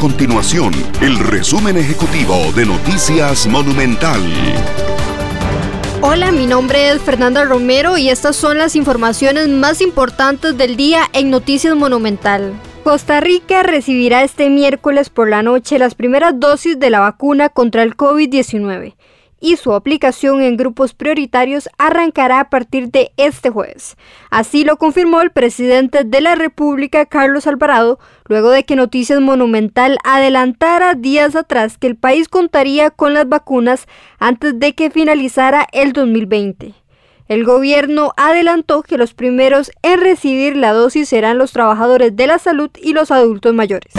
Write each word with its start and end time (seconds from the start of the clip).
continuación 0.00 0.72
el 1.02 1.18
resumen 1.18 1.76
ejecutivo 1.76 2.34
de 2.56 2.64
Noticias 2.64 3.46
Monumental. 3.46 4.18
Hola, 6.00 6.32
mi 6.32 6.46
nombre 6.46 6.88
es 6.88 7.02
Fernanda 7.02 7.44
Romero 7.44 7.98
y 7.98 8.08
estas 8.08 8.34
son 8.34 8.56
las 8.56 8.76
informaciones 8.76 9.48
más 9.48 9.82
importantes 9.82 10.56
del 10.56 10.78
día 10.78 11.02
en 11.12 11.28
Noticias 11.28 11.76
Monumental. 11.76 12.54
Costa 12.82 13.20
Rica 13.20 13.62
recibirá 13.62 14.24
este 14.24 14.48
miércoles 14.48 15.10
por 15.10 15.28
la 15.28 15.42
noche 15.42 15.78
las 15.78 15.94
primeras 15.94 16.40
dosis 16.40 16.80
de 16.80 16.88
la 16.88 17.00
vacuna 17.00 17.50
contra 17.50 17.82
el 17.82 17.94
COVID-19 17.94 18.94
y 19.40 19.56
su 19.56 19.72
aplicación 19.72 20.42
en 20.42 20.56
grupos 20.56 20.94
prioritarios 20.94 21.68
arrancará 21.78 22.40
a 22.40 22.50
partir 22.50 22.90
de 22.90 23.12
este 23.16 23.50
jueves. 23.50 23.96
Así 24.30 24.64
lo 24.64 24.76
confirmó 24.76 25.22
el 25.22 25.30
presidente 25.30 26.04
de 26.04 26.20
la 26.20 26.34
República, 26.34 27.06
Carlos 27.06 27.46
Alvarado, 27.46 27.98
luego 28.26 28.50
de 28.50 28.64
que 28.64 28.76
Noticias 28.76 29.20
Monumental 29.20 29.98
adelantara 30.04 30.94
días 30.94 31.34
atrás 31.34 31.78
que 31.78 31.86
el 31.86 31.96
país 31.96 32.28
contaría 32.28 32.90
con 32.90 33.14
las 33.14 33.28
vacunas 33.28 33.86
antes 34.18 34.58
de 34.58 34.74
que 34.74 34.90
finalizara 34.90 35.66
el 35.72 35.92
2020. 35.92 36.74
El 37.30 37.44
gobierno 37.44 38.12
adelantó 38.16 38.82
que 38.82 38.98
los 38.98 39.14
primeros 39.14 39.70
en 39.82 40.00
recibir 40.00 40.56
la 40.56 40.72
dosis 40.72 41.08
serán 41.08 41.38
los 41.38 41.52
trabajadores 41.52 42.16
de 42.16 42.26
la 42.26 42.40
salud 42.40 42.70
y 42.82 42.92
los 42.92 43.12
adultos 43.12 43.54
mayores. 43.54 43.94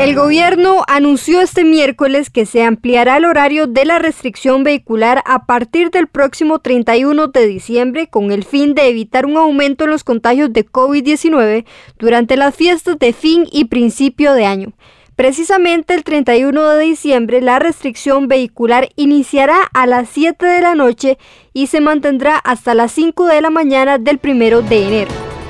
El 0.00 0.14
gobierno 0.14 0.82
anunció 0.88 1.42
este 1.42 1.62
miércoles 1.62 2.30
que 2.30 2.46
se 2.46 2.62
ampliará 2.64 3.18
el 3.18 3.26
horario 3.26 3.66
de 3.66 3.84
la 3.84 3.98
restricción 3.98 4.64
vehicular 4.64 5.22
a 5.26 5.44
partir 5.44 5.90
del 5.90 6.06
próximo 6.06 6.58
31 6.58 7.26
de 7.26 7.46
diciembre 7.46 8.08
con 8.08 8.32
el 8.32 8.42
fin 8.42 8.74
de 8.74 8.88
evitar 8.88 9.26
un 9.26 9.36
aumento 9.36 9.84
en 9.84 9.90
los 9.90 10.02
contagios 10.02 10.54
de 10.54 10.64
COVID-19 10.64 11.66
durante 11.98 12.38
las 12.38 12.54
fiestas 12.54 12.98
de 12.98 13.12
fin 13.12 13.46
y 13.52 13.66
principio 13.66 14.32
de 14.32 14.46
año. 14.46 14.72
Precisamente 15.16 15.92
el 15.92 16.02
31 16.02 16.66
de 16.70 16.82
diciembre 16.82 17.42
la 17.42 17.58
restricción 17.58 18.26
vehicular 18.26 18.88
iniciará 18.96 19.58
a 19.74 19.86
las 19.86 20.08
7 20.08 20.46
de 20.46 20.62
la 20.62 20.74
noche 20.74 21.18
y 21.52 21.66
se 21.66 21.82
mantendrá 21.82 22.38
hasta 22.38 22.72
las 22.72 22.90
5 22.92 23.26
de 23.26 23.42
la 23.42 23.50
mañana 23.50 23.98
del 23.98 24.18
1 24.24 24.62
de 24.62 24.82
enero. 24.82 25.19